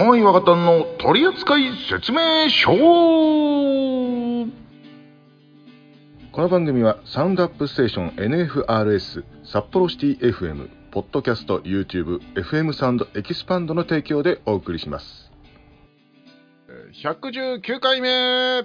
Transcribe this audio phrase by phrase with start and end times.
[0.00, 1.56] 玉井若旦の取扱
[1.90, 2.70] 説明書。
[6.32, 15.30] この番組はサウンドアップステーション NFRS 札幌シティ FM ポッドキャスト YouTube FM サウンドエキスパンドの提供でお送りします。
[17.04, 18.62] 119回目。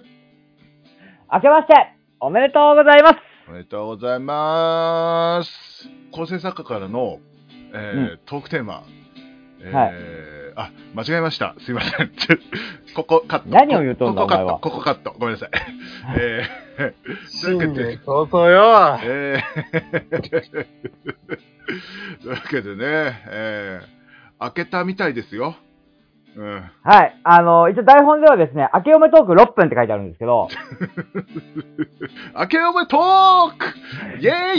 [1.33, 1.73] 明けまして
[2.21, 3.15] おめでとうございます。
[3.49, 5.89] おめでとうございます。
[6.13, 7.20] 構成作家からの、
[7.73, 8.20] えーうん。
[8.25, 8.86] トークテーマ、
[9.59, 11.55] えーはいあ間違えました。
[11.59, 12.11] すいません。
[12.95, 13.50] ここカット。
[13.50, 14.57] 何を言うとんだここカット。
[14.59, 15.15] ここカット。
[15.19, 15.50] ごめんなさい。
[16.18, 18.99] えー、というわけでそうそうよ。
[19.04, 20.65] えー、 とい
[22.25, 25.55] うわけでね、えー、開けたみたいですよ。
[26.37, 26.71] うん。
[26.83, 27.18] はい。
[27.24, 30.49] あの、一応台本ではですね、明けおめトーク6分って書いてあるんですけど、
[32.38, 33.67] 明けおめトーク!
[34.19, 34.55] イェー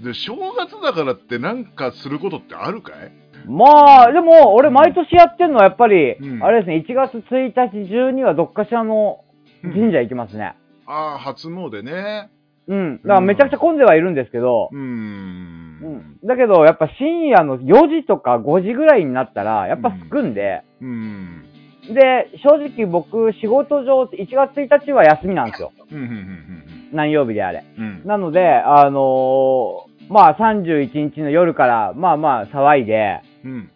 [0.00, 0.04] イ!
[0.04, 3.23] で正月だからってなんかすることってあるかい？
[3.46, 9.20] まあ、でも、俺毎年やってんのはやっぱり、うんあれですね、1月1日中にはどっかしらの
[9.62, 10.54] 神社行きますね。
[10.86, 12.30] ああ、初詣ね。
[12.66, 12.96] うん。
[13.02, 14.80] だからめちゃくちゃ混んではいるんですけどうー、ん。
[14.82, 16.26] うん。
[16.26, 21.44] だけど、やっぱ深夜の4時とか5時ぐらいになったら、やっぱすくんで、うん。
[21.88, 25.72] で、正直僕、仕事上、1月1日は休みなんですよ。
[25.92, 25.98] うん。
[25.98, 26.88] うん。
[26.92, 27.64] 何曜日であれ。
[27.78, 27.84] うん。
[27.84, 28.06] うん。
[28.06, 33.70] なので、あのーまあ31日の夜から、まあまあ騒いで、うん。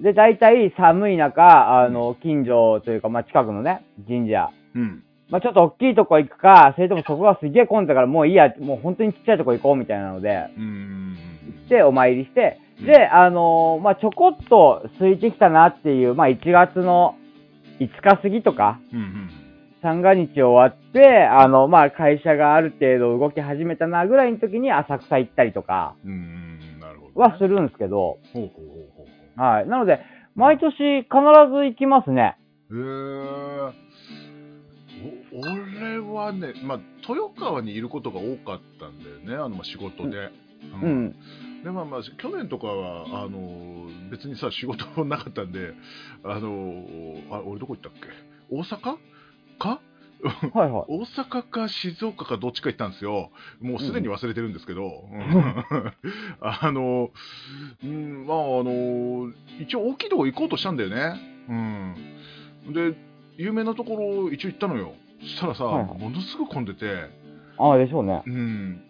[0.00, 4.50] で、大体寒い中、あの、近所というか、まあ近くのね、神社。
[4.74, 5.02] うん。
[5.30, 11.16] まあちょっと大きいとこ行くか、それともそこがすげえ混んだからもういいや、もう本当にちっちゃいとこ行こうみたいなので、うん。
[11.46, 17.16] 行ってお参りして、うんで、あのーまあちょこっと空いてきたなっていう、まあ1月の
[17.80, 19.30] 5日過ぎとか、うん。
[19.82, 25.94] 三が日終わって、あの、まあ会社がある程度動き始めたなぐらいの時に浅草行ったりとか。
[27.14, 28.50] はするんですけど、ほうう。
[29.38, 29.68] はい。
[29.68, 30.00] なので、
[30.34, 32.36] 毎年必ず行きますね。
[32.70, 33.88] へえ。
[35.32, 40.30] お俺はね、まあ、豊川にいることが多かったんだよね、あのまあ仕事で。
[40.82, 40.86] う。
[40.86, 41.14] ん。
[41.62, 45.72] で、まあまあ、去年とかは、あの、別にさ、仕事もなかったんで、
[46.24, 46.84] あの、
[47.30, 48.08] あ、俺どこ行ったっけ？
[48.50, 48.96] 大阪？
[49.58, 49.80] か？
[50.52, 50.84] はいはい。
[50.88, 53.30] 大阪か静岡かどっちか行ったんですよ。
[53.60, 55.04] もうすでに忘れてるんですけど。
[55.12, 55.94] うん
[56.40, 57.10] あの、
[57.84, 61.14] うん、まああの、一応大きいとこ行こうとしたんだよね。
[61.48, 62.72] うん。
[62.72, 62.94] で、
[63.36, 64.94] 有名なところ一応行ったのよ。
[65.20, 67.10] そしたらさ、はいはいものすごく混んでて、
[67.58, 68.22] ああ、でしょうね。
[68.26, 68.80] うん。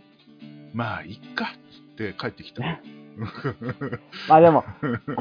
[0.74, 2.62] まあ、いっかっつって帰ってきた。
[4.28, 4.64] まあでも、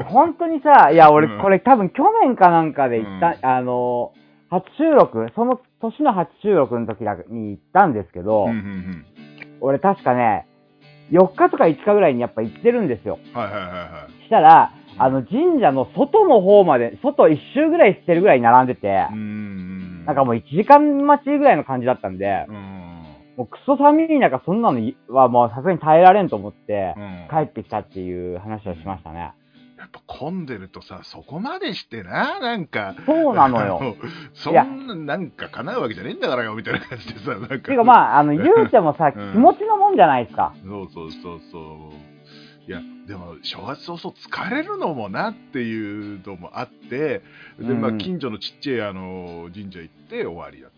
[0.06, 4.12] 本当にさ、いや、俺うんこれ多分去年かなんかで行った、うんあの、
[4.50, 9.06] 初収録、その年の初収録の時だに行ったんですけど、うんうんうん。
[9.60, 10.46] 俺確かね、
[11.10, 13.18] 4日とか5日ぐらいにやっぱ行ってるんですよ。
[13.34, 14.24] はいはいはいはい。
[14.24, 20.04] したら、あの神社の外の方まで、外一周ぐらいしてるぐらい並んでてう、ん。
[20.06, 22.54] なんかもう1時間待ちぐらいの感じだったんで、うん。
[23.36, 27.28] もうクソ寒い中そんなのいはもうさすがに耐えられんと思ってう、ん。
[27.30, 29.32] 帰ってきたっていう話をしましたね。
[29.78, 32.96] やっぱ混んでるとさ、そこまでしてな、なんか。
[33.06, 33.80] そうなのよ。
[33.80, 37.58] あそんな、なんか叶うわけじゃねえんだからよ、みたいな感じでさ、なんか。
[37.60, 40.52] ていうかまあ、あの、言うてもさ、うん気持ちのもんじゃないですか。
[40.66, 42.68] そうそうそうそう。
[42.68, 47.22] いや、でも、正月早々疲れるのもなっていうのもあって、
[47.60, 50.70] で、まあ、うん近所のちっちゃい、あの、神社行って終わりだっ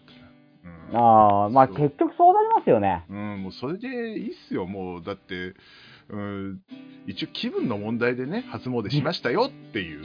[0.93, 1.01] たな。
[1.01, 3.05] ああ、まあ結局そうなりますよね。
[3.09, 5.55] うん、うん、もうそれでいいっすよ、もう、だって、
[6.13, 6.61] うん、
[7.07, 10.05] 一応気分の問題でね、初詣しましたよっていう。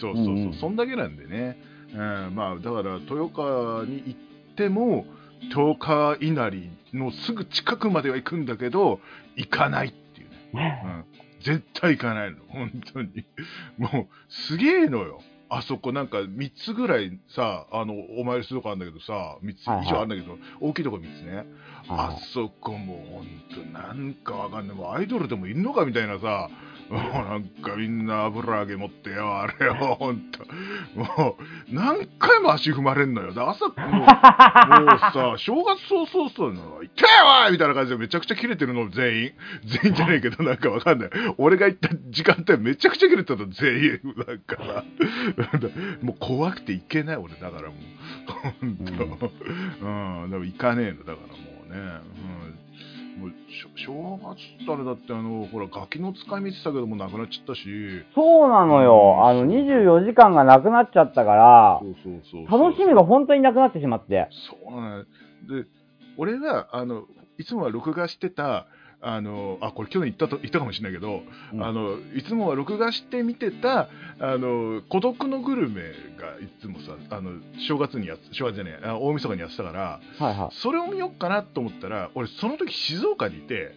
[0.00, 1.60] そうそうそう、うんうんそんだけなんでね。
[1.92, 5.06] うん、まあ、だから、豊川に行っても、
[5.42, 9.00] 豊川稲荷のすぐ近くまでは行くんだけど、
[9.36, 10.82] 行かないっていうね。
[10.84, 11.04] うん、
[11.42, 13.24] 絶対行かないの、本当に。
[13.78, 15.20] もう、すげえのよ。
[15.50, 21.46] あそこなんか3つぐらいさ、あの、お参りするとこあるんだけどさ、3つはいはい以上あるんだけど、大きいとこ3つね。
[21.90, 23.26] あはいそこもうほん
[23.64, 24.76] となんかわかんない。
[24.76, 26.48] もうアイドルでもいんのかみたいなさ、
[26.90, 30.40] もうなんかみんな油揚げ持ってよ、あれよ、ほんと。
[30.94, 33.32] もう何回も足踏まれんのよ。
[33.34, 39.32] で朝、も うもうさ、正月早々そうの、行ってよみたいな感じでめちゃくちゃ切れてるの、全員。
[39.64, 41.10] 全員じゃねえけど、なんかわかんない。
[41.36, 44.00] 俺が行った時間帯めちゃくちゃ切れてたの、全員。
[44.26, 44.84] なんかさ、
[46.02, 47.78] もう怖くて行けない、俺、だからもう。
[48.60, 49.32] ほんと。
[49.82, 51.24] うん、でも行かねえの、だからも
[51.54, 51.76] うね。
[53.16, 53.32] うん、もう
[53.76, 57.64] 正月ったらだって、あの、ほら、ガキの使い見てたけどもなくなっちゃったし、
[58.14, 59.26] そうなのよ。
[59.26, 64.28] あの、24時間がなくなっちゃったからそ、うそうそうそう楽しみが本当になくなってしまって。
[64.50, 65.68] そうなのよで、
[66.16, 67.04] 俺が、あの、
[67.38, 68.66] いつもは録画してた、
[69.00, 71.22] あのあこれ去年言ったと言ったかもしれないけど、
[71.52, 75.82] うんあのいつもは録画して見てたあの孤独のグルメ
[76.18, 77.32] がいつもさあの
[77.68, 80.54] 正月にやつ正月じゃねえあ大晦日にやってたからはいはい。
[80.56, 83.74] それを見ようかなと思ったら俺その時静岡にいて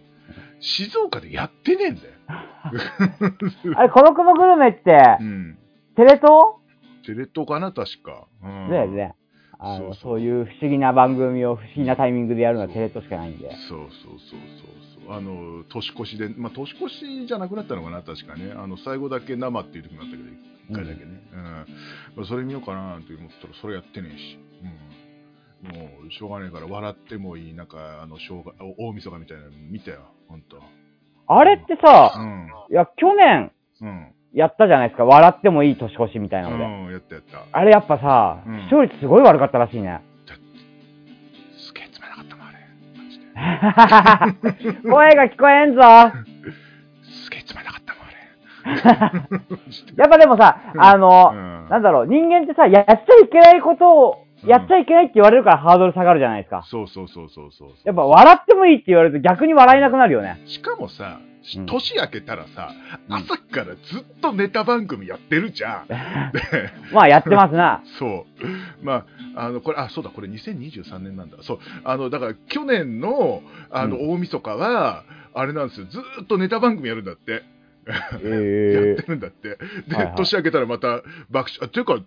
[0.59, 2.13] 静岡でやってねえんだよ。
[3.75, 5.57] あれ、孤独のグルメって、うん、
[5.95, 6.61] テレ東？
[7.05, 8.27] テレ東かな確か。
[8.43, 9.15] うん、だよね。
[9.63, 13.47] あのそういう不思議な番組を不思議なタイミングでやるのはテレ東しかないんで。
[13.69, 14.35] そうそうそうそ
[15.05, 15.15] うそう。
[15.15, 18.51] あの年越しでまあ年越しじゃなくなったのかな確かね。
[18.57, 20.29] あの最後だけ生っていう時もあったけど
[20.67, 21.41] 一回だけね、うん。
[21.43, 24.39] まあ、それ見ようかなって思ったらそれやってねえし、
[25.63, 30.57] うん、もうしょうがねえから笑ってもいいなんかあの正月大晦日みたいなの見たよほんと。
[31.27, 32.49] あれってうさ、ん。
[32.71, 35.05] いや、去年うんやったじゃないですか。
[35.05, 36.63] 笑ってもいい年越しみたいなので。
[36.63, 40.01] うんやったやったあれやっぱさ、うん視聴率すごい悪かったらしいね。
[41.57, 42.57] すげえつまらなかったもんあれ
[44.43, 45.81] マジで声が聞こえんぞ。
[47.23, 49.31] すげえつまらなかったもんあれ
[49.97, 52.95] やっぱでもさ、あの、うんなんだろう、人間ってさ、やっちゃ
[53.25, 56.63] いけないことを、やっちゃいけないって言われるからハードル下がるじゃないですか。
[56.65, 60.41] そうそうそうそうそうやっぱ笑ってもいいって言われると逆に笑えなくなるよね。
[60.45, 61.19] しかもさ、
[61.57, 62.71] うん年明けたらさ、
[63.09, 65.87] うん朝からずっとネタ番組やってるじゃん。
[65.87, 65.91] で
[66.93, 67.81] まあやってますな。
[67.99, 68.85] そう。
[68.85, 69.05] ま
[69.35, 71.37] あ、あの、これ、あ、そうだ、これ2023年なんだ。
[71.41, 71.59] そう。
[71.83, 73.41] あの、だから去年の、
[73.71, 75.03] あの、う大晦日は、
[75.33, 75.87] あれなんですよ。
[75.87, 77.43] ずーっとネタ番組やるんだって。
[77.87, 79.57] やえってるんだって。
[79.87, 81.01] で、はいはい年明けたらまた
[81.31, 81.59] 爆笑。
[81.61, 81.99] あっていうか、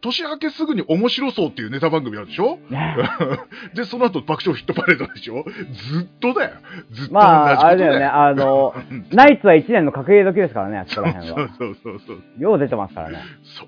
[0.00, 2.58] 年明けすぐに面白そうっていうネタ番組あるでしょ？
[3.74, 5.44] で、その後爆笑ヒットパレードでしょ？
[5.90, 6.56] ずっとだよ。
[6.90, 7.20] ずっと同じことま
[7.52, 11.36] あ、あれだよね、あの、う んナイツは1年の隠れ時ですからね、あそこら辺は。
[11.36, 12.22] そうそうそうそう。
[12.38, 13.18] よう出てますからね。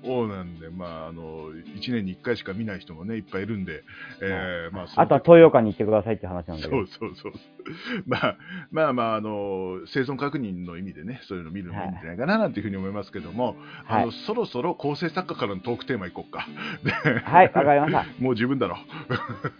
[0.03, 3.83] そうなんで、まあ、あの、1年に1回しか見ない人もね、いっぱいいるんで、
[4.21, 6.87] えーまあ、あとは東洋館に行ってくださいって話なんだけどそう。
[6.87, 7.33] そうそう。
[8.07, 8.35] まあ、
[8.71, 13.55] まあまあ、あの、生存確認の意味でね、そういうの見るのもいいんじゃないかな、なんていうふうに思いますけども、
[13.85, 16.47] はいあの、そろそろ構成作家からのトークテーマいこうか。
[16.83, 18.05] ではい、わかりました。
[18.19, 18.77] もう十分だろ。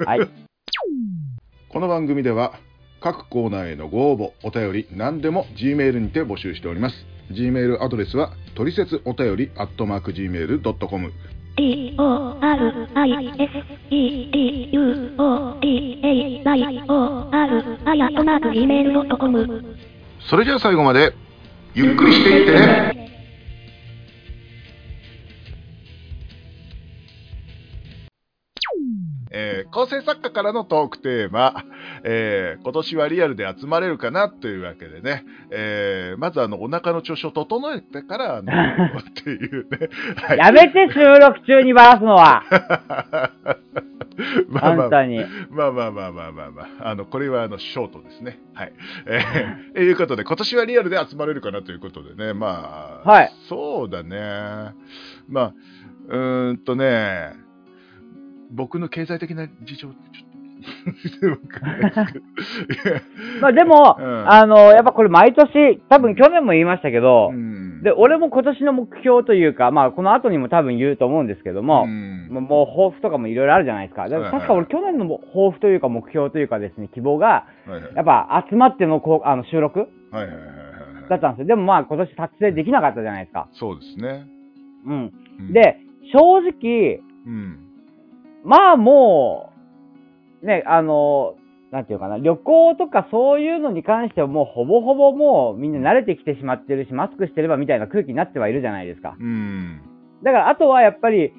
[0.06, 0.20] はい。
[1.70, 2.54] この番組では
[3.00, 6.96] 各コーナーへのご応募お便り何でも G メールにて募集しております
[7.32, 11.14] G メールアドレスはトリセツお便りアットマーク Gmail.com
[11.56, 13.52] D O R I S
[13.90, 19.78] E D U O T A Y O R あやとなく gmail.com
[20.30, 21.14] それじゃあ最後まで
[21.74, 23.19] ゆっくりしていってね
[29.32, 31.64] えー構成作家からのトークテーマ、
[32.04, 42.44] えー今年はリアルで集まれるかなというわけでね、えーまずあのお腹の調子を整えてからあの っていうね、はいやめて収録中にバラすのは。
[44.50, 44.90] まあまあ。
[45.50, 48.40] まあまあまあまあまあまあ、あの、これはあの、ショートですね。
[48.54, 48.74] はい。
[49.08, 54.74] えー、ということで、今年はリアルで集まれるかなということでね、まあ、はいそうだね。
[55.30, 55.54] まあ、
[56.10, 57.32] うーんとね、
[58.52, 61.42] 僕の経済的な事情ってちょっと、
[63.42, 74.10] まあでも、うんあの、やっぱこれ毎年、多分去年も言いましたけど、うんで、俺も今年の目標というか、まあこの後にも多分言うと思うんですけども、うんもう抱負とかもいろいろあるじゃないですか。
[74.10, 77.46] でも確か俺去年の抱負というか目標というかですね、希望が、
[77.96, 79.88] やっぱ集まってのこうあの収録
[81.10, 81.48] だったんですよ。
[81.48, 83.48] でもまあ今年達成できなかったじゃないですか。
[83.54, 84.26] そうですね。
[84.86, 85.14] うん。
[85.40, 85.78] うん、で、
[86.14, 87.69] 正直、うん、
[88.44, 89.52] まあも
[90.42, 91.36] う、ね、あの、
[91.72, 99.16] なんていうかな、旅行とかそういうのに関してはもうほぼほぼもうみんな慣れてきてしまってるし、マスクしてればみたいな空気になってはいるじゃないですか。
[99.20, 99.82] うん、
[100.24, 101.32] だからあとはやっぱり、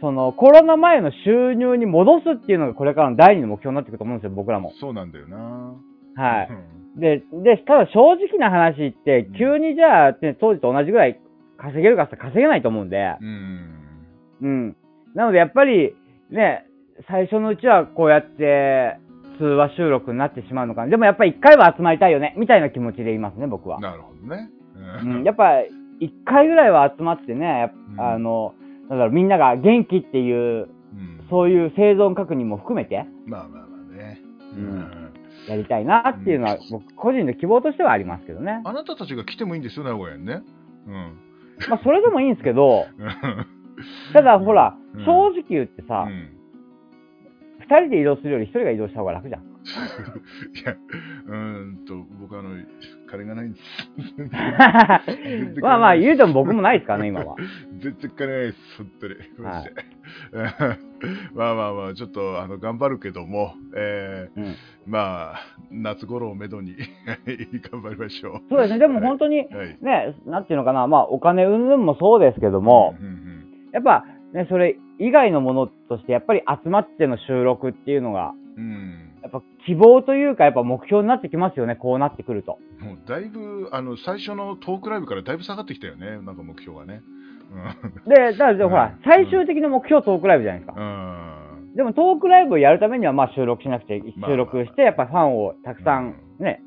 [0.00, 4.72] そのコロナ前の収入に戻すっていうのがこれからの第二の目標になってくると思うんですよ、僕らも。
[4.78, 5.74] そうなんだよな。
[6.16, 6.48] はい。
[6.50, 11.20] うんで、で、ただ正直な話言って、急にじゃあ、ね、当時と同じぐらい
[11.58, 13.68] 稼げるかって稼げないと思うんで、うん。
[14.42, 14.76] うん。
[15.14, 15.94] なのでやっぱり、
[16.30, 16.66] ね、
[17.08, 18.98] 最初のうちはこうやって
[19.38, 20.88] 通話収録になってしまうのかな。
[20.88, 23.80] でもやっぱり一回は集まりたいよね、みたいな気持ちでいますね、僕は。
[23.80, 24.50] なるほどね。
[25.02, 25.60] うん、やっぱ
[26.00, 28.54] 一回ぐらいは集まってね、うんぱあの、
[28.88, 34.20] だろう、みんなが元気っていう、うんそういう生存確認も含めてまあまあまあね。
[34.52, 35.04] うん
[35.48, 38.62] やりたいなっていうのは、僕個人の希望としてはありますけどね。
[38.64, 40.42] あなたたちが来てもいいんですよ、名古屋にね。
[40.86, 41.18] うん。
[41.68, 42.86] まあ、それでもいいんですけど、
[44.12, 46.34] ただほら、うん正直言ってさう、ん
[47.68, 49.42] 二人で移動するより一人が移動した方が楽じゃん。
[49.64, 50.76] いや、
[51.26, 52.50] うーんと、僕あの、
[53.06, 53.62] 金がないんです。
[55.62, 57.36] まあまあ、言うても僕もないですからね、今は。
[57.80, 59.14] 全然金ないです、本当に。
[59.38, 59.70] マはい
[61.34, 64.54] まあまあまあ、ちょっとあの頑張るけども、えーうん
[64.86, 66.76] まあ、夏頃をめどに
[67.70, 69.56] 頑張りましょそうですね、でも本当に、う。
[69.56, 69.78] はい。
[69.80, 73.43] ね、なんていうのかな、まあ、お金云々もそうですけども、うんうん
[73.74, 82.58] やっぱ、ね、それ以外のものとして、やっぱり集まっての収録っていうのが、うんやっぱ希望というか、やっぱ目標になってきますよね、こうなってくると。
[82.78, 87.00] もうだいぶ、あの、最初のトークライブからだいぶ下がってきたよね、なんか目標がね。
[88.06, 90.80] で、だから、ほらうん、最終的な目標トークライブじゃないですうか。
[90.80, 91.74] ん。
[91.74, 96.60] でもトークライブをやるためには、まあ収録しなくちゃ、まあ収録して、やっぱファンをたくさんね、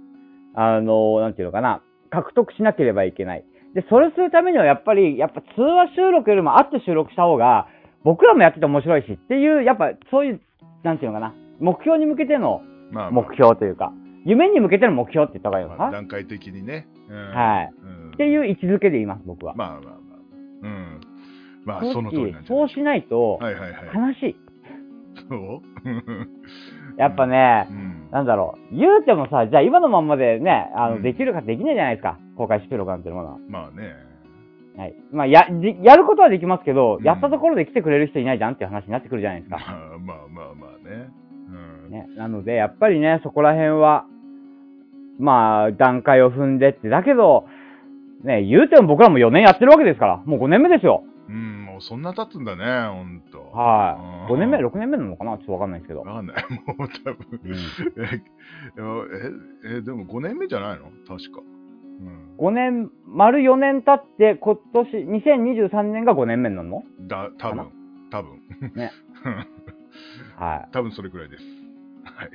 [0.56, 3.46] あの、なんていうのかな、獲得しなければいけない。
[3.76, 7.68] で、それするためにはやっぱり、やっぱ通話収録よりも会って収録した方が、
[8.04, 10.42] 僕らもやってて面白いしっていう、やっぱそういう、
[10.84, 13.92] なんていうのかな、目標に向けてのまあまあ目標というか、
[14.26, 16.88] 夢に向けての目標って言った方がいいのかな、まあ段階的にね。
[17.10, 17.74] うんはい。
[17.84, 19.54] うんっていう位置づけで言います、僕は。
[19.56, 19.94] まあまあまあ。
[20.64, 21.02] うん。
[21.66, 23.82] まあ、正その通りそうしないと、はいはいはい。
[23.94, 24.36] 悲しい。
[25.30, 25.62] そう？
[26.98, 27.97] やっぱねう、ん。
[28.12, 32.18] なんだろう、言うてもさ、じゃあ今のまんまでね、あの、うんできるかできないじゃないですか。
[32.38, 33.38] 公開収録なんていうものは。
[33.50, 33.94] まあね。
[34.78, 34.96] はい。
[35.12, 39.66] まあ、や、じやることはできますけど、うんやったところで来てくれる人いないじゃんっていう話になってくるじゃないですまか。
[39.70, 41.10] あまあまあまあね。
[41.86, 41.92] うん。
[41.92, 42.08] ね。
[42.16, 44.06] なので、やっぱりね、そこら辺は、
[45.20, 47.46] まあ、段階を踏んでって、だけど、
[48.24, 51.04] ね、言うても僕らも4年やってるわけですから、もう5年目ですよ。
[51.82, 53.40] そんな経つんだね、ほんと。
[53.58, 54.32] はい。
[54.32, 55.38] うん5年目 ?6 年目なのかな？
[55.38, 56.02] ちょっとわかんないですけど。
[56.02, 56.36] わかんない。
[56.78, 57.40] もう多分。
[57.44, 57.56] うん
[58.04, 58.22] え、
[59.74, 60.86] え、え、でも5年目じゃないの？
[61.08, 61.42] 確か。
[62.00, 62.36] うん。
[62.38, 66.84] 5年、丸4年経って、今年、2023年が5年目になるの？
[67.08, 67.68] だ、多分。
[68.12, 68.40] 多分。
[68.76, 68.92] ね。
[70.38, 70.70] はい。
[70.72, 71.44] 多分それくらいです。
[72.04, 72.30] はい。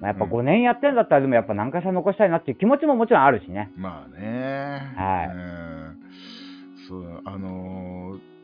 [0.00, 3.70] まあ、やっぱうん5年やってんだったら、でもやっぱ何かしら残したいなっていう気持ちももちろんあるしね。
[3.76, 4.80] まあね。
[4.96, 5.98] はいうん
[6.88, 8.37] そう、あのー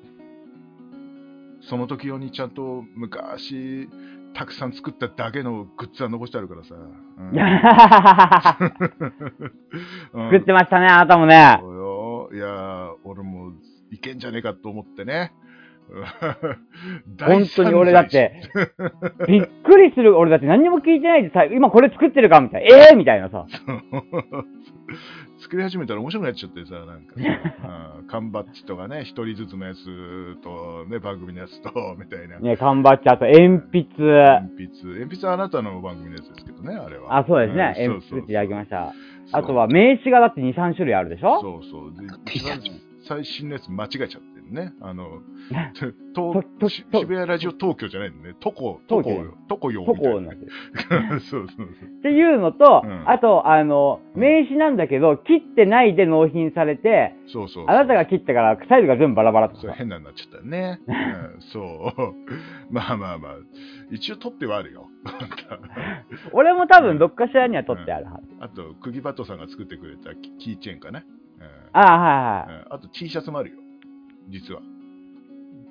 [1.68, 3.88] その時用にちゃんと昔、
[4.34, 6.74] たくさん作っただけのグッズは残してあるからさ。
[10.12, 11.58] 作ってましたね、あなたもね。
[11.60, 12.30] そうよ。
[12.32, 13.52] いやー、俺も
[13.90, 15.32] いけんじゃねえかと思ってね。
[17.18, 18.42] 本当に俺だって、
[19.28, 20.16] びっくりする。
[20.18, 22.76] 俺だって何にも聞いてないでさ、今これ作ってるかみたいな。
[22.76, 23.46] ええー、みたいなさ。
[25.38, 27.14] 作り始めたら面白くなっちゃってさ、なんか
[28.08, 32.38] 缶バッジとかね、一人ずつのやつと、ね、番組のやつと、みたいな。
[32.38, 34.04] ね、缶バッジ、あと鉛筆。
[34.04, 34.98] 鉛筆。
[35.00, 37.18] 鉛筆はあなたの番組のやつですけどね、あれは。
[37.18, 37.86] あ、そうですね。
[37.86, 38.92] ん鉛筆っていただきました。
[39.32, 41.40] あとは名刺がだって2、3種類あるでしょ？
[41.40, 41.92] そうそう。
[41.94, 42.08] で
[43.06, 44.72] 最新のやつ間違えちゃってるね。
[44.80, 45.22] あの、
[46.14, 48.34] と東渋谷ラジオ東京じゃないのね。
[48.40, 49.34] トコ、トコ東京よ。
[49.48, 49.84] トコよ。
[49.86, 51.66] そうそうそう。
[51.66, 57.64] っていうのと、うんあと、あの、名刺なんだけど、切ってないで納品されて、そうそう。
[57.68, 59.60] あなたが切ってからサイズが全部バラバラとか。
[59.60, 60.80] それ変なになっちゃったよね。
[60.86, 60.92] う
[61.38, 62.14] ん、そう。
[62.72, 63.32] まあまあまあ。
[63.90, 64.88] 一応取ってはあるよ。
[66.32, 68.36] 俺も多分どっかしらには取ってあるはず。
[68.40, 71.00] あと、釘バットさんが作ってくれたキキーチェーンかな。
[71.00, 71.04] うん
[71.72, 72.66] ああ、はいはい。
[72.66, 73.56] うんあと T シャツもあるよ。
[74.28, 74.60] 実は。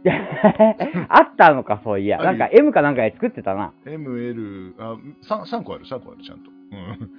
[1.10, 2.18] あったのか、そういや。
[2.18, 3.72] なんか M かなんかで作ってたな。
[3.86, 6.52] M、L、あ、3, 三個ある、3個ある、ちゃんと。
[6.72, 7.10] うん。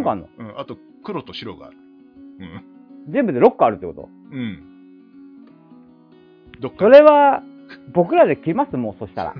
[0.00, 0.28] 3個あんの？
[0.38, 0.58] うん。
[0.58, 1.76] あと、黒と白がある。
[3.10, 4.08] 全部で6個あるってこと？
[4.30, 4.38] うん。
[4.38, 4.62] うん。
[6.60, 7.42] どっかそれは、
[7.92, 8.76] 僕らで切ります？
[8.76, 9.34] もう、 そしたら。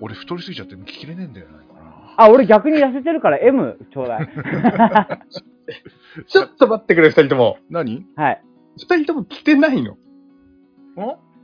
[0.00, 1.60] 俺太りすぎちゃって聞きれねえんだよな。
[2.16, 4.28] あ、俺逆に痩せてるから M ちょうだい。
[6.28, 7.58] ちょっと待ってくれ、二人とも。
[7.70, 8.06] 何？
[8.14, 8.42] はい。
[8.76, 9.94] 二人とも着てないの？
[9.94, 9.96] ん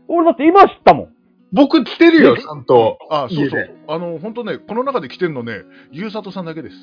[0.09, 1.09] 俺だって今知ったもん。
[1.52, 2.99] 僕着てるよ、ちゃんと。
[3.11, 3.71] あ、そうそう。
[3.88, 5.62] あの、本当ね、この中で来てるのね、
[5.93, 6.76] ゆうさとさんだけです。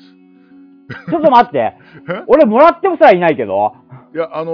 [1.10, 1.58] ちょっと待って
[2.08, 2.24] え？
[2.28, 3.72] 俺もらってもさえいないけど。
[4.14, 4.52] いや、あの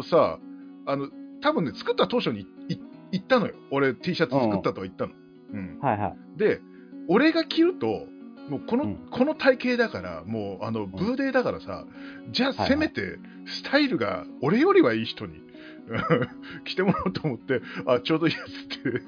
[0.00, 0.38] ーさ、
[0.86, 1.08] あの、
[1.40, 2.80] 多分ね、作った当初にいい
[3.12, 3.54] 言ったのよ。
[3.70, 5.12] 俺 T シャツ作ったとは言ったの。
[5.52, 5.78] うん。
[5.80, 6.38] はいはい。
[6.38, 6.60] で、
[7.08, 7.86] 俺が着ると、
[8.50, 11.84] もうこの、うんこの体型だから、もう、あの、ブーデーだからさ、
[12.32, 15.40] じゃあせめて、スタイルが俺よりはいい人に、
[16.64, 19.00] 着てもらおうと思って、あ、ちょうどいいやつって、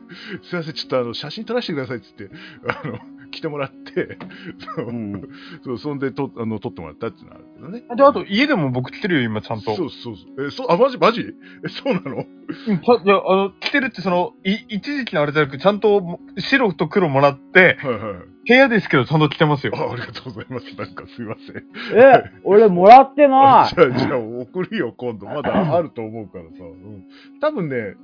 [0.42, 2.30] すいません、ちょっとあの、写真撮らせてくださいっつって、
[2.66, 2.98] あの、
[3.30, 4.18] 着てもらって、
[4.76, 5.28] そうう、ん。
[5.62, 7.96] そうそんでとあの撮ってもらったっていうのはあるけどね。
[7.96, 9.74] で、あと家でも僕着てるよ、今ちゃんと。
[9.76, 10.46] そうそうそう。
[10.46, 11.34] え、そう、あ、マジマジ？
[11.64, 12.16] え、そうなの？
[12.16, 18.30] うんちゃいや、あの、着てるってその、い、一時期のあれじゃなくて、ちゃんとも白と黒もらって、はいはい。
[18.48, 19.72] 部屋ですけどちゃんと着てますよ。
[19.76, 20.74] あありがとうございます。
[20.76, 21.56] なんかすいません。
[21.96, 23.74] え、俺もらってない。
[23.76, 25.26] じゃあ、じゃあ送るよ、今度。
[25.26, 26.50] まだあると思うからさ。
[26.60, 27.04] うん、
[27.40, 27.94] 多分ね、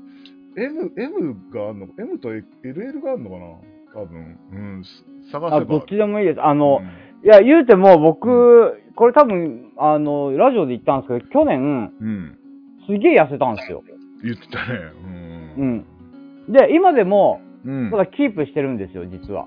[0.56, 4.02] M、M があるの ?M と LL があるのかな？
[4.02, 4.38] 多分。
[4.52, 4.85] うん。
[5.26, 5.56] す探せば。
[5.56, 6.42] あ、どっちでもいいです。
[6.42, 12.38] あの、うんいや、言うても僕、これ多分、あの、ラジオで言ったんですけど、去年、うん。
[12.87, 13.83] すげえ痩せたんですよ。
[14.23, 14.78] 言ってたね。
[15.56, 15.61] う。
[15.61, 16.52] うんん。
[16.52, 17.90] で、今でも、うん。
[17.90, 19.47] まだキープしてるんですよ、実は。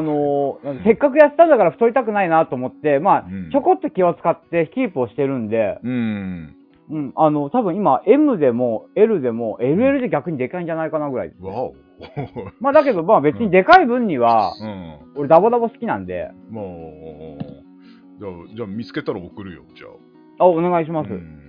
[0.00, 6.56] のーせっかく痩せたんだから太りたくないなと思って、まあうん、ちょこっと気を使ってキープをしてるんで、うん。
[6.90, 11.34] うん、あの、多分今、M でも L でも LL で逆にでかいんじゃないかなぐらい。
[11.40, 11.74] わお。
[12.60, 15.20] まあ、だけど、まあ別にでかい分には、うん。
[15.20, 17.44] 俺ダボダボ好きなんで、もう、
[18.18, 19.86] じゃあ、じゃあ見つけたら送るよ、じゃ
[20.38, 20.44] あ。
[20.44, 21.10] あ、お願いします。
[21.10, 21.48] うん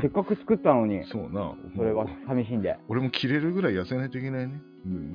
[0.00, 1.54] せっかく作ったのに、そうな。
[1.76, 2.76] それは寂しいんで。
[2.88, 4.60] 俺も切れるぐらい痩せないといけないね。
[4.84, 5.14] う ん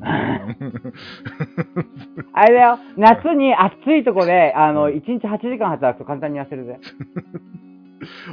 [2.33, 6.79] あれだよ、夏に暑いとこで、あの、1日8時間働くと簡単に痩せるぜ。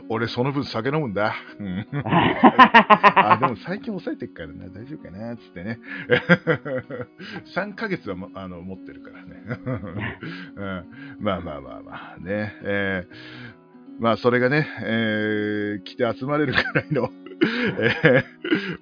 [0.09, 1.35] 俺、その分酒飲むんだ。
[1.59, 5.79] うん あ、でも最近抑えてっからな、大丈夫かな、つってね。
[7.55, 9.43] 3ヶ月は、まあの持ってるからね。
[10.57, 10.65] う
[11.21, 12.55] ん、まあまあまあまあね。
[12.63, 13.69] えー
[14.01, 17.09] まあそれがね、えー来て集まれるくらいの、
[17.81, 18.23] え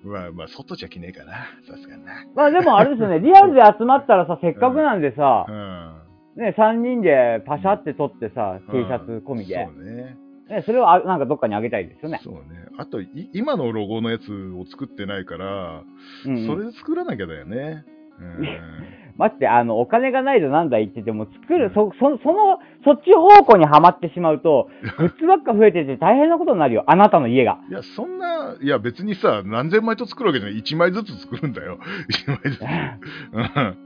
[0.05, 1.33] ーまあまあ外じゃ着ねえかな、
[1.67, 2.13] さすがにな。
[2.35, 6.43] まあでもあれですよね、リアルで集まったらさ、せっかくなんでさう、ん。
[6.43, 10.17] ね、3人でパシャって撮ってさ、うん T シャツ込みで、そうね。
[10.49, 12.21] ね、それをあなんかどっかにあげたいですよね。
[12.23, 12.41] そうね。
[12.79, 15.83] あと、い今のロゴのやつを作ってないから、
[16.25, 17.85] うんうんそれで作らなきゃだよね。
[18.21, 18.47] うん。
[19.19, 26.85] 待って、あの、お金がないとなんだ言ってても、作る、そ、そ、その、そっち方向にはまってしまうと、 グッズばっか増えてて大変なことになるよ。
[26.87, 27.59] あなたの家が。
[27.71, 30.59] いや、そんな、いや、別にさ、何千枚と作るわけじゃない。
[30.59, 31.79] 1枚ずつ作るんだよ。
[32.13, 32.63] 1枚ずつ。
[32.63, 33.77] うん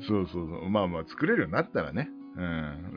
[0.00, 0.68] そうそうそう。
[0.70, 2.10] まあまあ、作れるようになったらね。
[2.36, 2.94] うん。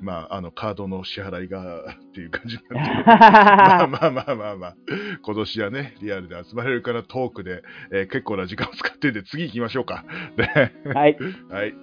[0.00, 3.04] まあ、あの、カードの支払いが、っていう感じになってる。
[3.06, 4.76] まあまあまあまあまあ、
[5.22, 10.04] 今年はね、リアルで集まれるからトークで、えー結構な時間を使ってんで、次行きましょうか。
[10.36, 10.44] で
[10.92, 11.16] はい。
[11.50, 11.74] はい。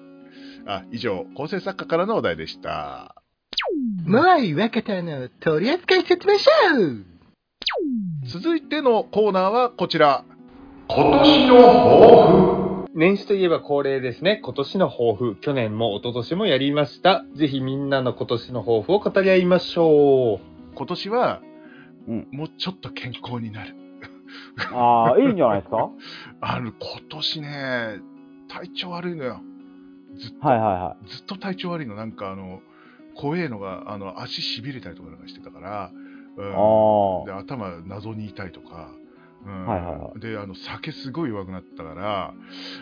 [0.66, 3.16] あ、以上、構成作家からのお題でした。
[4.06, 6.52] もうい若田の取扱説明書
[8.26, 10.24] 続いてのコーナーはこちら。
[10.88, 12.65] 今年の抱負。
[12.96, 14.40] 年始といえば恒例ですね。
[14.42, 15.36] 今年の抱負。
[15.42, 17.26] 去年も一昨年もやりました。
[17.36, 20.76] ぜひみんなの今年の抱負を語り合いましょう。
[20.76, 21.42] 今年は、
[22.08, 23.76] うんもうちょっと健康になる。
[24.74, 25.90] ああ、いいんじゃないですか？
[26.40, 28.00] あの、今年ね、
[28.48, 29.42] 体調悪いのよ。
[30.16, 31.96] ずっと、はいはいはずっと体調悪いの。
[31.96, 32.62] なんかあの、
[33.16, 35.92] 怖えのが、あの、足しびれたりとかなんかしてたから、
[36.38, 38.90] うんあで頭謎に痛いとか、
[39.46, 42.34] うんはいはいはであの酒すごい弱くなったから、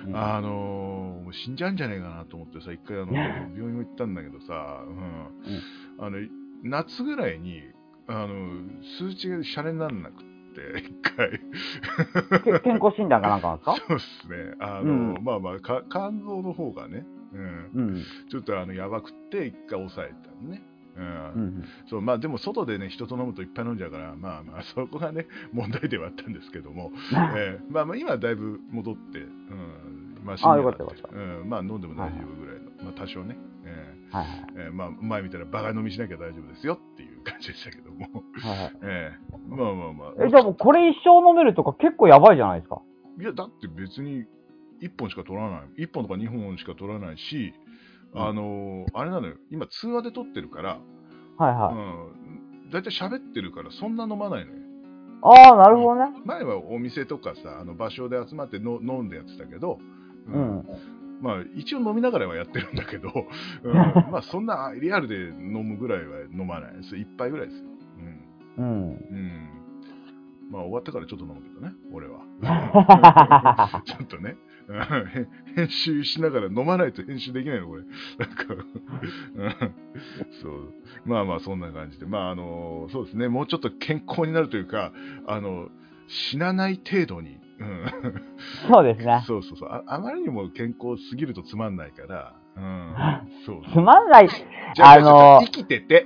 [0.05, 0.07] い。
[0.07, 6.17] うんあのーもう死んじゃうんじゃねえかなと思ってさ、一回あの病院も行ったんだけどさ、うんあの
[6.63, 7.61] 夏ぐらいに
[8.07, 8.61] あの
[8.99, 12.41] 数値がシャレにならなくって、 一回。
[12.43, 13.75] け健康診断かなんかなんですか？
[13.87, 14.55] そうですね。
[14.59, 18.03] あの、うんまあまあか、肝臓の方がね、うん、うん。
[18.29, 20.61] ちょっとあのやばくって、一回抑えたのね。
[20.95, 21.63] うんうん。
[21.87, 26.91] そうまあ、でも外でね、人と飲むといっぱい飲んじゃうから、まあまあ、 そこがね、問題ではあったんですけども、
[27.35, 33.93] えーまあまあ、今はだいぶ戻って、うん、まあ、あよかったよかったうん、まあ、飲んでも大丈夫ぐらいの、まあ、多少ね、え。
[34.11, 38.71] ーえーまあ、前みたいなバカ飲みしなきゃ大丈夫ですよっていう感じでしたけども、はいはい。
[38.83, 42.81] えーまあまあまあ、え、じゃあもうこれ一生飲めるとか結構やばいじゃないですか。
[43.19, 44.25] いや、だって別に
[44.81, 47.53] 1本しか取らない、1本とか2本しか取らないし、
[48.15, 50.79] あのーあれなのよ、今、通話で取ってるから、
[51.37, 51.75] はいはい。
[52.65, 54.57] うん、だいたい喋ってるから、そんな飲まないのよ。
[55.23, 56.11] ああ、なるほどね。
[56.25, 59.79] 前はお店とかさあの場所で集まっての飲んでやってたけど、
[60.27, 60.65] うん。
[61.21, 63.09] まあ一応飲みながらはやってるんだけど、
[63.63, 63.73] うん、
[64.11, 66.75] まあそんなリアルで飲むぐらいは飲まない。
[66.75, 67.69] です一杯ぐらいですよ、
[68.57, 68.65] うん。
[68.65, 68.73] うん。
[68.73, 69.49] うん、
[70.51, 72.19] まあ終わってからちょっと飲むけどね俺は。
[73.85, 74.31] ちょっとね。
[74.31, 77.83] うん編編集しながら飲まないと編集できないのこれ。
[77.83, 78.53] なんか。
[78.53, 79.75] うん。
[80.41, 80.73] そう。
[81.05, 82.05] まあまあそんな感じで。
[82.05, 83.27] まああのそうですね。
[83.27, 84.91] もうちょっと健康になるというか
[85.27, 85.69] あの
[86.07, 87.85] 死なない程度に、うん、
[88.69, 89.23] そうですね。
[89.25, 89.69] そうそうそう。
[89.69, 89.83] あ。
[89.87, 92.95] あまりにも健康すぎるとつまんないから、うん。
[93.45, 94.29] そうつまんない。
[94.79, 96.05] あ、あの生きてて、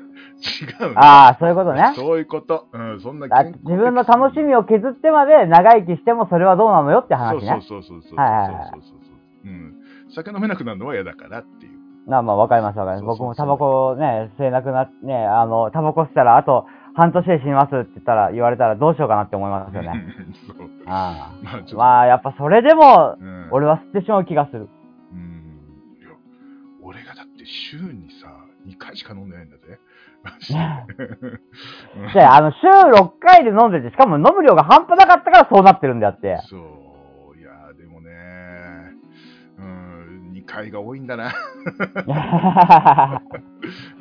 [0.81, 1.93] 違うのああ、そういうことね。
[1.95, 2.67] そういうこと。
[2.71, 7.61] うん、そんな自分の楽しみを削ってまで長生きしてもそれはどうなのよって話ね。
[7.67, 8.19] そうそうそうそうそう。
[8.19, 9.11] はいはいはいそうそうそうそ
[9.45, 9.47] う。
[9.47, 9.75] うん。
[10.13, 11.77] 酒飲めなくなるのは嫌だからっていう。
[12.07, 13.17] まあまあ、わかりますわかります。
[13.19, 19.91] 僕もタバコね、吸えなくなって、ね、あの、タバコ吸ったら、あと半年で死にますって言ったら、言われたらどうしようかなって思いますよね。
[20.47, 20.69] そう。
[20.87, 24.69] あまあまあ、やっぱそれでも、うん、俺は吸ってしまう気がする。
[27.47, 28.27] 週にさ、
[28.67, 29.63] 2回しか飲んでないんだぜ。
[29.67, 29.77] で
[31.95, 36.37] うんで、あの、週6回で飲んでて、しかも飲む量が半端なかったからそうなってるんであって。
[36.49, 38.09] そう、いや、でもね、
[39.57, 41.33] うん、2回会が多いんだな。
[42.05, 43.21] ま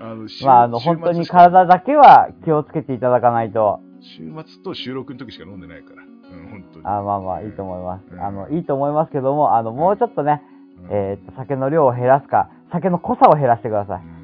[0.00, 3.80] あの週あ、あの、本当に体だけは気をつけていただかないと。
[4.00, 6.02] 週末と収録の時しか飲んでないから。
[6.02, 6.06] う
[6.46, 6.86] ん、本当に。
[6.86, 8.06] あまあまあ、いいと思います。
[8.10, 10.42] うんあの、いいと思いますけども、あの、もうちょっとね、
[10.90, 14.00] うんえーっと、酒の量を減らすか、酒の濃さを減らしてください。
[14.00, 14.16] うん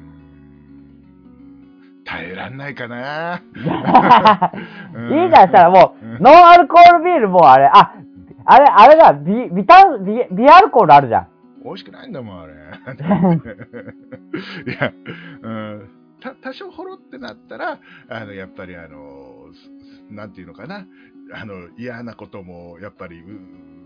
[2.05, 3.41] 耐えらんないかな。
[4.93, 7.93] う んいいじゃん、したらもう、うんノンアルコールビールもうあれ、あ、
[8.45, 11.27] あれ、あれだ、ビ、ビタン、ビ、ビアルコールあるじゃん。
[11.63, 12.53] 美味しくないんだもん、あれ。
[12.53, 12.55] い
[14.79, 14.91] や、
[15.41, 15.89] うん、
[16.21, 17.79] た多少ほろってなったら、
[18.09, 20.85] あのやっぱりあの、すなんていうのかな、
[21.33, 23.23] あの嫌なこともやっぱりう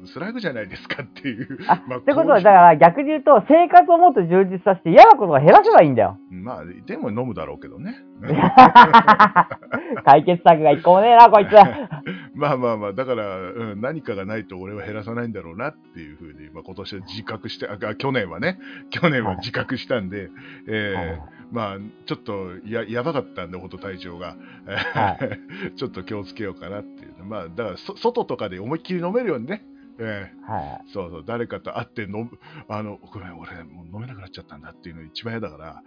[0.03, 1.57] 薄らぐじゃないですかっていう。
[1.67, 6.17] あ、まあってことは、だから逆に言うと、生活をもっと充実させて嫌なことが減らせばいいんだよ。
[6.29, 7.95] まあ、でも飲むだろうけどね。
[10.05, 11.51] 解決策が一個もねえな、こいつ。
[12.35, 18.59] まあまあまあ、だから、うん、何かがないと俺は減らさないんだろうなっていうふうに、まあ、今年は自覚して、あ、去年はね、
[18.91, 20.29] 去年は自覚したんで、
[20.67, 25.17] えーはいまあ、ちょっとややばかったんで、ほんと体調が、は
[25.75, 27.16] ちょっと気をつけようかなっていう。
[27.27, 29.63] まあ、だからそ、外とかで思いっきり飲めるようにね、
[29.99, 32.29] えーはそうそう、誰かと会って飲む、
[32.69, 35.81] あの、ごめん、俺、もう飲めなくなっちゃったんだっていうの一番嫌だから、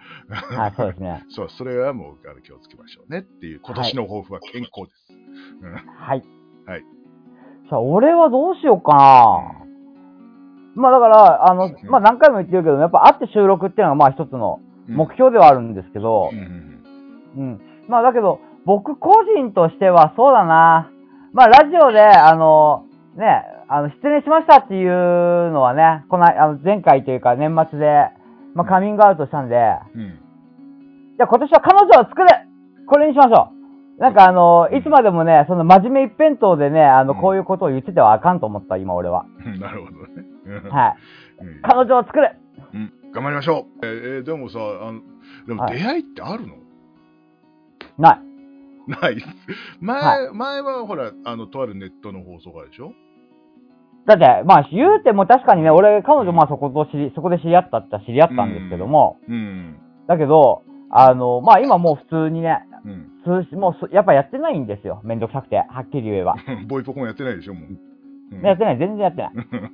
[0.53, 0.57] い。
[0.57, 1.24] はい、そうですね。
[1.31, 5.14] そう、それはもうあの気をつけましょうねっていう、今年の抱負は健康です。
[5.62, 6.22] うんはい。
[6.66, 6.85] はい。
[7.68, 9.61] さあ、俺はどうしようかな。
[10.74, 16.70] まあだから、あの、まあ何回も言ってるけど、やっぱ会って収録っていうのがまあ一つの目標ではあるんですけどうん、うんうん
[17.37, 17.61] うん。
[17.88, 20.90] まあだけど、僕個人としてはそうだな。
[21.33, 24.88] まあラジオで、あの、ね、あの、失礼しましたっていう
[25.53, 28.09] のはね、この、あの、前回というか年末で、
[28.55, 29.57] まあカミングアウトしたんで、
[29.95, 30.19] うん。
[31.16, 32.29] じゃあ今年は彼女を作る
[32.87, 33.51] これにしましょ
[33.99, 34.01] う。
[34.01, 37.21] なんかあの、いつまでもね、その真面目一辺倒でね、あの、うん。
[37.21, 39.27] こういうことを言っててはあかんと思った、今俺は。
[39.45, 40.25] うんなるほどね。
[40.47, 40.71] うん。
[40.71, 40.97] は
[41.40, 41.45] い。
[41.45, 41.62] うん。
[41.62, 42.37] 彼女を作る
[42.75, 42.93] うん。
[43.12, 43.87] 頑張りましょう。
[43.87, 45.01] えーえーでもさ、あの
[45.47, 45.79] でもはい。
[45.79, 46.55] 出会いってあるの、
[47.99, 48.21] ない。
[48.90, 49.16] ない。
[49.81, 52.92] 前、は前はほら、あの、とあるネットの放送がでしょ？
[54.07, 59.79] だって、まあ、言うても確かにね、俺、彼女、まあ、そこと知り、そこで知り合ったって知り合ったんですけども、うん。
[60.09, 63.42] だけど、あの、まあ、今もう普通にね、うん。
[63.44, 65.03] 通しもうそ、やっぱやってないんですよ。
[65.05, 66.35] めんどくさくて、はっきり言えば。
[66.66, 67.89] ボイポコンやってないでしょ、もう。
[68.33, 69.33] うんやってない、全然やってない。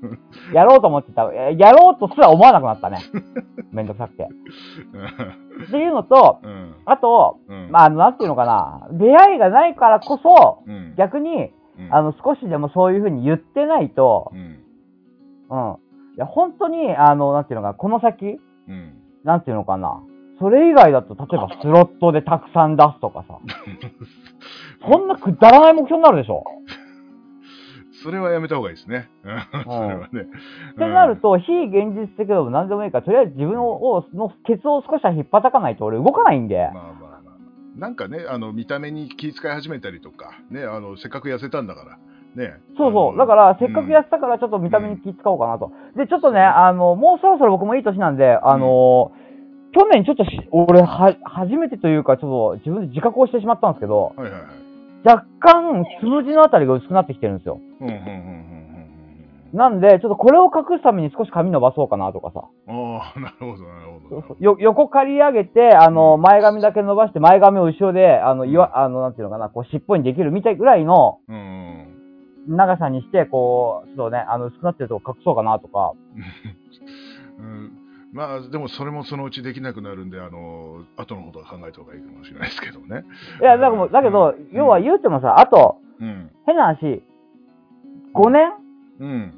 [0.54, 1.30] やろうと思ってた。
[1.32, 2.98] えやろうとすら思わなくなったね。
[3.70, 4.24] めんどくさくて。
[4.24, 6.74] っていうのと、うん。
[6.86, 7.68] あと、うん。
[7.70, 14.38] まあ、あの、なんていうのかな、出会いがないからこそ、うん、逆に、うんあの、少しでもそういうふうに言ってないとう、ん。
[15.50, 15.76] うん。
[16.16, 18.94] いや、本当に、あの、なんていうのかな、この先、うん。
[19.24, 20.00] なんていうのかな、
[20.38, 23.38] それ以外だと、例えば スロットでたくさん出すとかさ、
[24.90, 26.44] そんなくだらない目標になるでしょ。
[28.02, 29.08] それはやめた方がいいですね。
[29.24, 30.22] うんそれはね。
[30.72, 36.72] ってなると、非現実的でも何でもいいから、とりあえず自分を、のケツを少しは引っ叩かないと俺動かないんでまあ。
[36.72, 37.78] まあまあまあ。
[37.78, 41.98] なんかね、あの、見た目に気遣い始めたりとか、ね、あの、せっかく痩せたんだから、
[42.36, 42.60] ね。
[42.76, 43.18] そうそう。
[43.18, 45.72] だから、せっかくやってたから、ちょっと見た目に気使おうかなと。
[45.96, 49.12] で、ちょっとね、あの、もうそろそろ僕もいい年なんで、あの、
[49.72, 54.65] 去年ちょっとし、俺は、初めてというか、ちょっと自分で自覚をしてしまったんですけど、はいはいはい。
[55.06, 57.60] 若干、つむじのあたりが薄くなってきてるんですよ。
[57.80, 58.56] うんうんうんうんうん
[59.52, 62.44] なんで、ちょっとこれを隠すために少し髪伸ばそうかなとかさ。
[62.68, 62.98] うん。
[62.98, 64.36] ああ、なるほど、なるほど。
[64.38, 71.20] よ横刈り上げて、あの、前髪だけ伸ばして、前髪を後ろで、あの、いわ、あの、なんていうのかな、こう、尻尾にできるみたいぐらいの。
[72.48, 75.92] 長さにして、こう、ちょっとね、あの、薄くなってるとこ隠そうかなとか。
[77.38, 77.75] うん
[78.16, 83.04] まあ、でもそれもそのうちできなくなるんで、あの、後のことは考えた方がいいかもしれないですけどね。
[83.42, 86.30] いや、だからだけど、うん要は言うてもさ、あと、うん。
[86.46, 87.02] 変な話、
[88.14, 88.52] 5年
[89.00, 89.34] うん。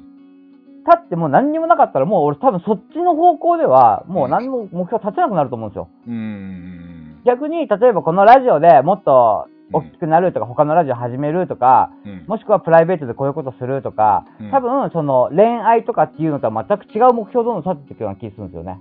[0.85, 5.89] 経ってもう何にもなかったら、もう俺多分そっちの方向では、もう何も目標立てなくなると思うんですよ。
[6.07, 7.21] うん。
[7.25, 12.25] 逆に、例えばこのラジオでもっと大きくなるとか、他のラジオ始めるとか、うん。
[12.27, 18.79] もしくはプライベートでこういうことするとか、うん多分その恋愛とかっていうのとは全く違う目標をどんどん立てていくような気がするんですよね。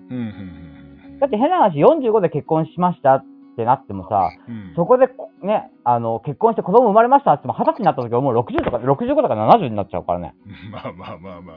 [1.21, 3.25] だって変な話、45で結婚しましたっ
[3.57, 4.73] てなってもさ、うん。
[4.77, 10.35] そこでこね、あの、結婚して子供生まれましたっても、20歳になった時はもう60とか、65とか70になっちゃうからね。
[10.73, 11.57] まあまあまあまあ。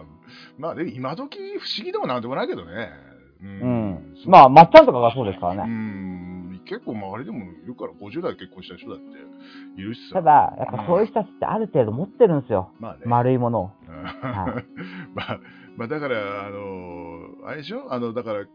[0.57, 2.89] まあ、でも今時不思議でもなんでもないけどね。
[3.41, 4.15] ううん。
[4.27, 5.73] まあ、まっちゃんとかがそうですからうね。
[5.73, 6.61] ん。
[6.65, 10.15] 結構周りでもいるから、50代で結婚した人だっているしさ。
[10.15, 12.71] ただ、やっぱそういう人たちってある程度持ってるんですよ。
[12.79, 13.01] まあね。
[13.05, 13.71] 丸いものを。
[15.15, 15.39] まあ、
[15.75, 17.91] まあ、だから、あの、あれでしょ？
[17.91, 18.45] あの、だから、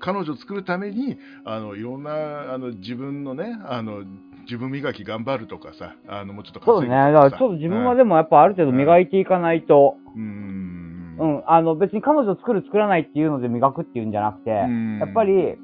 [0.00, 4.04] 彼女を作るために、あの、いろんな、あの、自分のね、あの、
[4.42, 6.88] 自分磨き頑張るとかさ、あの、もうちょっとそうね。
[6.88, 9.96] だからちょっと自分はでもやっぱある程度磨いていかないと。
[10.14, 10.63] うーん。
[11.18, 15.56] うん、あの、別に彼女作る作らないっていうので磨くっていうんじゃなくて、うんやっぱり、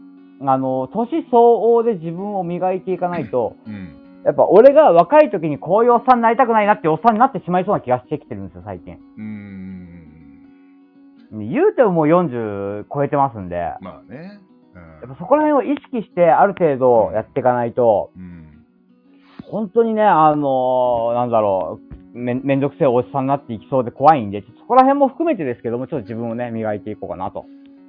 [0.43, 3.97] あの、年相応で自分を磨いていかないと、うん。
[4.25, 8.99] やっぱ俺が若い時にこういうおっさんになりたくないなっておっさんになってしまいそうな気がしてきてるんですよ、最近。
[9.17, 10.01] うん。
[11.33, 14.41] 言うてももう40超えてますんで、やまあね。
[15.07, 18.65] っぱそこら辺を意識してある程度やっていかないと、うん。
[19.45, 27.45] 本当にね、あのなんだろう、めめんどくせえおじさんになっていきそうで怖いんで、ちょっとそこら辺も含めてですけども、ちょっと自分をね、磨いていこうかなと。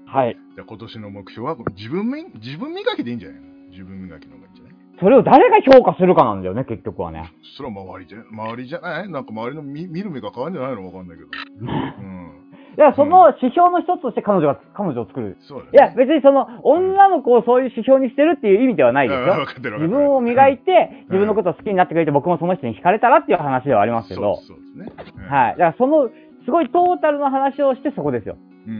[0.05, 0.37] はい。
[0.55, 3.47] じゃあ今年の目標は自分み自分磨きでいいんじゃないの？
[3.71, 4.73] 自分磨きの方がいいんじゃない？
[4.99, 7.31] それを誰が評価するかなんだよね、結局はね。
[7.57, 9.09] それは周りじゃ周りじゃない？
[9.09, 10.85] なんか周りの見見る目が変わるんじゃないの？
[10.85, 11.29] わかんないけど。
[11.63, 12.31] うん。
[12.77, 15.37] いや、その指標の一つとして彼女が、彼女を作る。
[15.41, 15.63] そう。
[15.71, 19.45] いや、別にその、女の子をそういう指標にしてるっていう意味ではないですうんよ。
[19.79, 25.27] 自分を磨いて、自分のことを好きになってくれて、僕もその人に惹かれたらっていう話ではありますけど、そうですね。
[25.27, 25.51] はい。
[25.51, 26.09] だからその、
[26.45, 28.37] すごいトータルの話をしてそこですよ。
[28.67, 28.73] うん。
[28.73, 28.77] う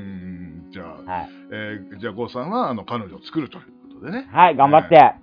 [0.70, 0.72] ん。
[0.72, 1.30] じゃあ、はい。
[1.52, 3.64] えーじゃあ、郷さんは、あの、彼女を作るという
[4.00, 4.28] ことでね。
[4.32, 4.96] はい、頑張って。
[4.96, 5.16] はい。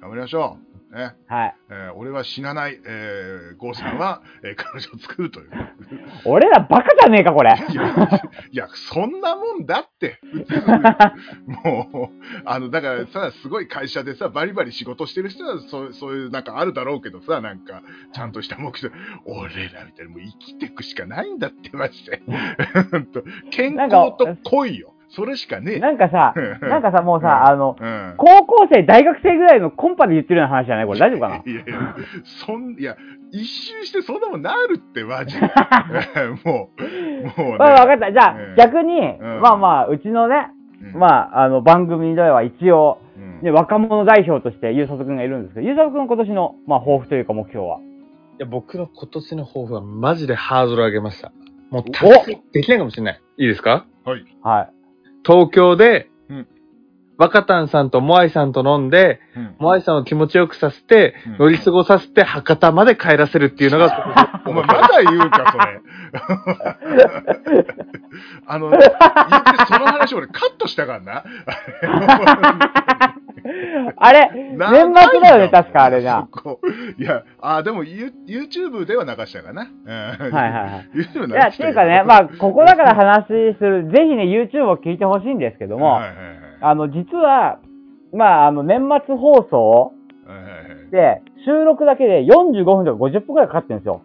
[0.00, 0.71] 頑張りましょう。
[0.92, 1.14] ね。
[1.26, 1.54] はい。
[1.70, 5.50] えー俺は死なない、えー、郷さんは、えー彼女を作るという。
[6.24, 7.50] 俺らバカじゃねえか、これ。
[7.50, 10.20] いや、いや、そんなもんだって。
[11.46, 22.22] もう、あの、だからさ、すごい会社でさ、バリバリ仕事してる人は、そうそういう、なんかあるだろうけどさ、なんか、ちゃんとした目標、俺らみたいにもう生きていくしかないんだって、マジで。
[22.90, 24.91] ほんと健康と恋よ。
[25.14, 25.78] それしかねえ。
[25.78, 28.14] なんかさ、 なんかさ、もうさ、あの、うん。
[28.16, 30.86] 高校生、大学生ぐらいのコンパで言ってるような話じゃない？
[30.86, 31.36] これ大丈夫かな？
[31.36, 31.96] いやいや、
[32.46, 32.96] そん、いや、
[33.30, 35.46] 一周してそんなもんなるって、マジで。
[36.44, 37.56] もう、もう、ね。
[37.58, 38.12] まあ、わかった。
[38.12, 40.48] じゃあ、うん逆に、うんまあまあ、うちのね、
[40.94, 47.78] うんまあ、あの、番組では一応、うんね、若者代表として、ゆうさとくんがいるんですけど、ゆうさとくんの今年の、まあ、抱負というか目標は？
[47.78, 47.80] い
[48.38, 51.32] や、僕の今年の抱負はマジでハードル上げました。
[51.70, 53.20] もうお達成できないかもしれない。
[53.38, 54.24] いいですかはい。
[54.42, 54.81] はい。
[55.24, 56.11] 東京で、
[57.18, 65.80] 若旦さんとモアイさんと飲んで、うんモアイさんを気持ちよくさせて、うん乗り過ごさせて博多まで帰らせるっていうのが、 お前まだ言うか、それ。
[68.46, 68.88] あの、言って
[69.66, 71.24] その話俺カットしたからな。
[73.96, 74.58] あれ、年
[74.94, 76.28] 末だよね、確かあれな。
[76.32, 76.60] そこ
[76.98, 79.62] いや、あ、でも、ユ YouTube では流したかな。
[79.62, 79.68] は
[80.14, 80.90] いはいはいはい。
[80.94, 87.58] YouTube いや、っていうかね、まあ、ここだから話する、ぜひね、YouTube を聞いてほしいんですけども、はいはいはいあの、実は、
[88.12, 89.92] まあ、あの、年末放送
[90.90, 94.02] で、収録だけで45分とか50分くらいかかってるんですよ。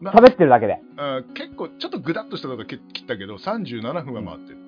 [0.00, 0.80] な喋ってるだけで。
[0.96, 4.58] あ結構、ちょっとグダッとしたとこ切ったけど、37分は回ってる。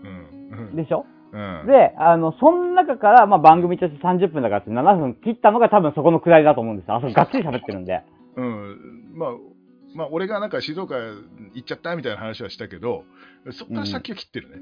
[0.51, 0.77] うん。
[0.77, 1.07] でしょ？
[1.33, 1.67] うん。
[1.67, 6.97] で、あの、その中から、まあ、番組として30分だからって7分切ったのが多分そこのくらいだと思うんですよ。
[6.97, 8.03] あそこがっつり喋ってるんで。
[8.37, 9.31] うん、まあ、
[9.95, 13.05] まあ、俺がなんか静岡行っちゃったみたいな話はしたけど、
[13.51, 14.57] そっから先は切ってるね。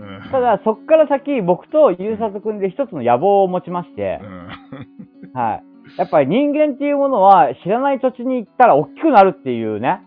[0.00, 5.64] う んただ、そっから先、僕とゆうさとくんで一つの野望を持ちましてう、んはい。
[5.98, 10.00] やっぱり人間っていうものは知らない土地に行ったら大きくなるっていうね、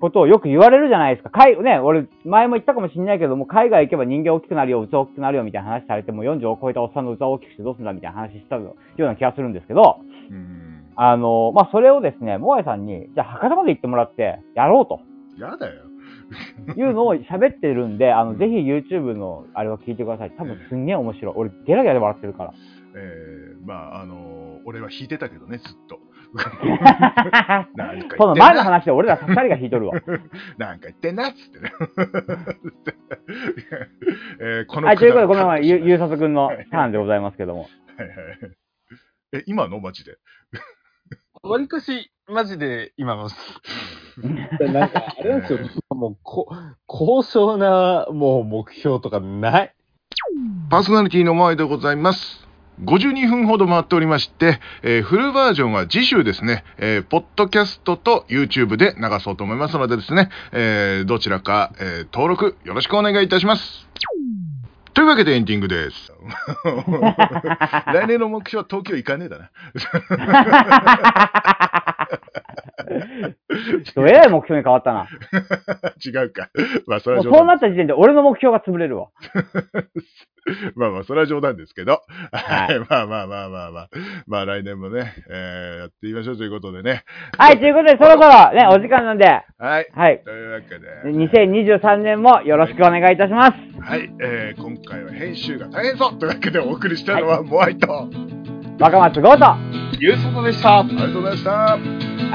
[0.00, 1.30] ことをよく言われるじゃないですか。
[1.30, 9.98] 海、ね、俺、前も言ったかもしれないけども、海外行けば人間大きくなるよ、器大きくなるよみたいな話されても、40を超えたおっさんの器を大きくしてどうすんだみたいな話したような気がするんですけど、
[10.30, 15.00] うんあの、まあ、それをですね、モアイさんに、じゃあ博多まで行ってもらって、やろうと。
[15.38, 15.82] やだよ。
[16.76, 20.32] いうのを喋ってるんで、あの、ぜひ YouTube のあれを聞いてください。
[20.32, 21.34] 多分すんげえ面白い。
[21.36, 22.52] 俺、ゲラゲラで笑ってるから。
[22.96, 26.00] えー、まあ、あのー俺は弾いてたけどね、ずっと。
[27.74, 29.94] なんかその前の話で俺ら二人が弾いとるわ。
[30.58, 31.72] なんか言ってんなっつってね。
[34.40, 37.62] えーこのはい、ということで、ごくだめんごめん、ゆゆうさとくんのターンでございますけども。
[37.62, 37.68] は
[38.04, 38.16] いはい
[39.32, 39.80] え、今の？
[39.80, 40.18] マジで。
[41.42, 43.28] わりかし、マジで今の、
[44.72, 45.58] なんか、あれなんですよ、
[45.94, 46.48] もう、こ、
[46.86, 49.74] 高尚な、もう、目標とかない。
[50.70, 52.46] パーソナリティの前でございます。
[52.84, 63.88] 52分ほど回っておりまして、えーフルバージョンは次週ですね、えーポッドキャストと YouTube で流そうと思いますのでですね、えーどちらか、えー登録よろしくお願いいたします。
[64.98, 66.12] というわけでエンディングです。
[67.86, 69.50] 来年の目標は東京行かねえだな。
[72.08, 75.08] ちょっとえらい目標に変わったな。
[76.04, 76.50] 違うか。
[76.86, 79.08] まあ、それは冗談そうなった時点で俺の目標が潰れるわ。
[80.76, 82.02] まあまあ、それは冗談ですけど。
[82.32, 82.78] ははい。
[82.88, 83.88] まあまあまあまあまあ。
[84.26, 87.04] まあ来年もね、えーやっていきましょうということでね。
[87.36, 89.26] はい、ということで、そろそろね、お時間なんで、
[89.58, 89.88] はい。
[89.92, 90.22] はい。
[90.24, 93.52] というわけで、2023年もよろしくお願いいたします。
[93.80, 94.10] はい。
[94.20, 98.06] えー今回は編集が大変そうというわけでお送りしたのはモアイと、あ
[98.78, 99.58] 若松豪と、あ
[99.98, 100.84] ゆうさとでした。
[100.88, 101.76] りがとうございました。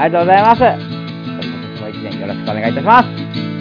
[0.08, 0.62] りがとうございます。
[0.62, 3.53] 今年も一年よろしくお願いいたします。